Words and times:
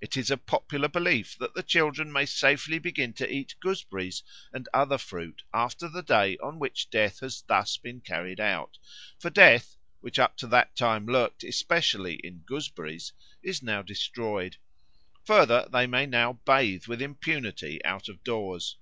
It 0.00 0.16
is 0.16 0.30
a 0.30 0.38
popular 0.38 0.88
belief 0.88 1.36
that 1.36 1.52
the 1.52 1.62
children 1.62 2.10
may 2.10 2.24
safely 2.24 2.78
begin 2.78 3.12
to 3.12 3.30
eat 3.30 3.54
gooseberries 3.60 4.22
and 4.50 4.66
other 4.72 4.96
fruit 4.96 5.42
after 5.52 5.90
the 5.90 6.00
day 6.02 6.38
on 6.38 6.58
which 6.58 6.88
Death 6.88 7.20
has 7.20 7.42
thus 7.42 7.76
been 7.76 8.00
carried 8.00 8.40
out; 8.40 8.78
for 9.18 9.28
Death, 9.28 9.76
which 10.00 10.18
up 10.18 10.38
to 10.38 10.46
that 10.46 10.74
time 10.74 11.04
lurked 11.04 11.44
especially 11.44 12.14
in 12.14 12.44
gooseberries, 12.46 13.12
is 13.42 13.62
now 13.62 13.82
destroyed. 13.82 14.56
Further, 15.26 15.68
they 15.70 15.86
may 15.86 16.06
now 16.06 16.40
bathe 16.46 16.86
with 16.86 17.02
impunity 17.02 17.84
out 17.84 18.08
of 18.08 18.24
doors. 18.24 18.78